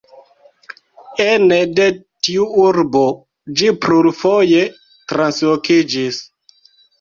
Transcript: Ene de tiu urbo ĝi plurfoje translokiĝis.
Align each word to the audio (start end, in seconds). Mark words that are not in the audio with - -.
Ene 1.25 1.59
de 1.79 1.85
tiu 2.27 2.47
urbo 2.63 3.03
ĝi 3.61 3.69
plurfoje 3.85 4.65
translokiĝis. 5.13 6.21